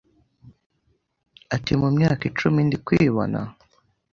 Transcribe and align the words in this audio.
Ati 1.55 1.71
Mumyaka 1.79 2.23
icumi 2.29 2.59
ndi 2.67 2.77
kwibona 2.85 3.39